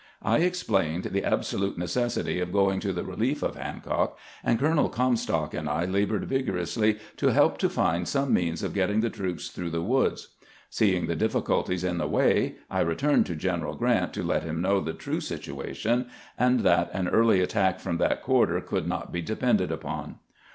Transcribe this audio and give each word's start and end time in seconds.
I 0.23 0.39
explained 0.39 1.03
the 1.11 1.23
absolute 1.23 1.77
necessity 1.77 2.39
of 2.39 2.51
going 2.51 2.79
to 2.79 2.91
the 2.91 3.03
relief 3.03 3.43
of 3.43 3.55
Hancock, 3.55 4.17
and 4.43 4.57
Colonel 4.57 4.89
Comstock 4.89 5.53
and 5.53 5.69
I 5.69 5.85
labored 5.85 6.25
vigorously 6.25 6.97
to 7.17 7.27
help 7.27 7.59
to 7.59 7.69
find 7.69 8.07
some 8.07 8.33
means 8.33 8.63
of 8.63 8.73
getting 8.73 9.01
the 9.01 9.11
troops 9.11 9.49
through 9.49 9.69
the 9.69 9.83
woods. 9.83 10.29
Seeing 10.71 11.05
the 11.05 11.15
difficulties 11.15 11.83
in 11.83 11.99
the 11.99 12.07
way, 12.07 12.55
I 12.67 12.79
returned 12.79 13.27
to 13.27 13.35
General 13.35 13.75
Grant 13.75 14.11
to 14.15 14.23
let 14.23 14.41
him 14.41 14.59
know 14.59 14.79
the 14.79 14.93
true 14.93 15.21
situation, 15.21 16.07
and 16.35 16.61
that 16.61 16.89
an 16.95 17.07
early 17.07 17.39
at 17.43 17.49
tack 17.49 17.79
from 17.79 17.97
that 17.99 18.23
quarter 18.23 18.59
could 18.59 18.87
not 18.87 19.11
be 19.11 19.21
depended 19.21 19.71
upon. 19.71 20.15